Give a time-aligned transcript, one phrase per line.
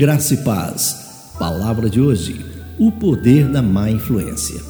[0.00, 1.32] Graça e paz.
[1.40, 2.46] Palavra de hoje:
[2.78, 4.60] o poder da má influência.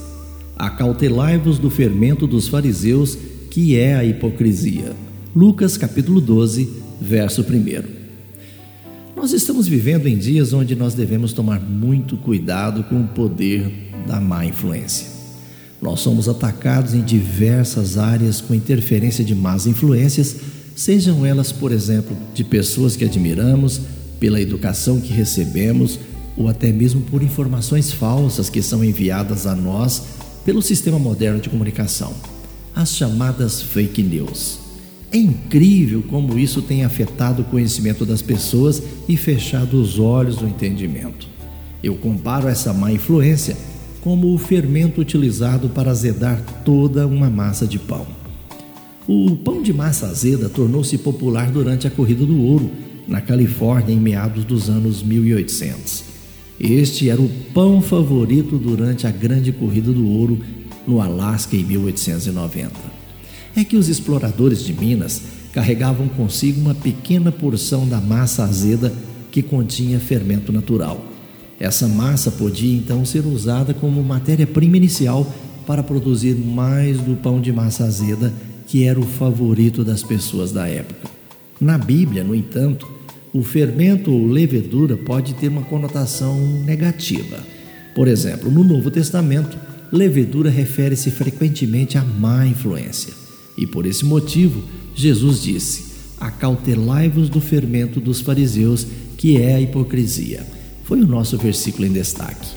[0.56, 3.14] Acautelai-vos do fermento dos fariseus,
[3.50, 4.96] que é a hipocrisia.
[5.36, 7.82] Lucas capítulo 12, verso 1.
[9.14, 14.18] Nós estamos vivendo em dias onde nós devemos tomar muito cuidado com o poder da
[14.18, 15.08] má influência.
[15.78, 20.36] Nós somos atacados em diversas áreas com interferência de más influências,
[20.74, 23.82] sejam elas, por exemplo, de pessoas que admiramos,
[24.18, 25.98] pela educação que recebemos
[26.36, 30.04] ou até mesmo por informações falsas que são enviadas a nós
[30.44, 32.14] pelo sistema moderno de comunicação,
[32.74, 34.60] as chamadas fake news.
[35.10, 40.46] É incrível como isso tem afetado o conhecimento das pessoas e fechado os olhos do
[40.46, 41.26] entendimento.
[41.82, 43.56] Eu comparo essa má influência
[44.00, 48.06] como o fermento utilizado para azedar toda uma massa de pão.
[49.06, 52.70] O pão de massa azeda tornou-se popular durante a corrida do ouro
[53.08, 56.04] na Califórnia em meados dos anos 1800.
[56.60, 60.38] Este era o pão favorito durante a grande corrida do ouro
[60.86, 62.70] no Alasca em 1890.
[63.56, 68.92] É que os exploradores de Minas carregavam consigo uma pequena porção da massa azeda
[69.30, 71.04] que continha fermento natural.
[71.58, 75.26] Essa massa podia então ser usada como matéria-prima inicial
[75.66, 78.32] para produzir mais do pão de massa azeda,
[78.66, 81.10] que era o favorito das pessoas da época.
[81.60, 82.97] Na Bíblia, no entanto,
[83.32, 87.38] o fermento ou levedura pode ter uma conotação negativa.
[87.94, 89.58] Por exemplo, no Novo Testamento,
[89.92, 93.12] levedura refere-se frequentemente à má influência.
[93.56, 94.62] E por esse motivo,
[94.94, 95.84] Jesus disse:
[96.18, 100.46] Acautelai-vos do fermento dos fariseus, que é a hipocrisia.
[100.84, 102.48] Foi o nosso versículo em destaque.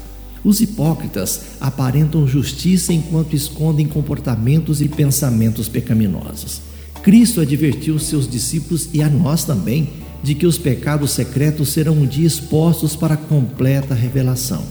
[0.44, 6.61] Os hipócritas aparentam justiça enquanto escondem comportamentos e pensamentos pecaminosos.
[7.03, 9.89] Cristo advertiu seus discípulos e a nós também
[10.23, 14.64] de que os pecados secretos serão um dia expostos para completa revelação.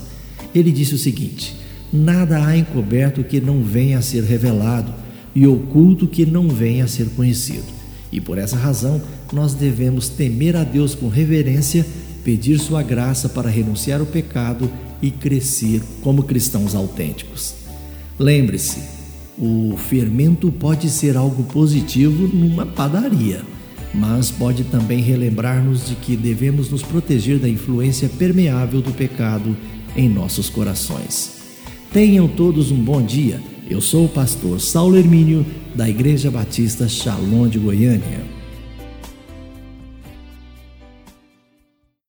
[0.53, 1.55] Ele disse o seguinte:
[1.91, 4.93] Nada há encoberto que não venha a ser revelado,
[5.35, 7.65] e oculto que não venha a ser conhecido.
[8.11, 9.01] E por essa razão,
[9.31, 11.85] nós devemos temer a Deus com reverência,
[12.23, 14.69] pedir sua graça para renunciar ao pecado
[15.01, 17.55] e crescer como cristãos autênticos.
[18.19, 18.79] Lembre-se,
[19.37, 23.41] o fermento pode ser algo positivo numa padaria
[23.93, 29.55] mas pode também relembrar-nos de que devemos nos proteger da influência permeável do pecado
[29.95, 31.41] em nossos corações.
[31.91, 33.41] Tenham todos um bom dia.
[33.69, 38.40] Eu sou o pastor Saulo Hermínio, da Igreja Batista Shalom de Goiânia.